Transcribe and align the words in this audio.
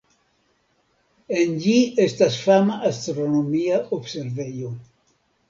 En 1.41 1.53
ĝi 1.65 1.75
estas 2.05 2.39
fama 2.47 2.79
astronomia 2.93 3.79
observejo. 4.01 4.75